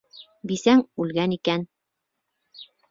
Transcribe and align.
Бисәң 0.51 0.81
үлгән 1.05 1.37
икән. 1.39 1.71